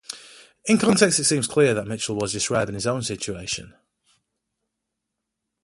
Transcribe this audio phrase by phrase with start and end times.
[0.65, 3.75] In context, it seems clear that Mitchell was describing his own situation.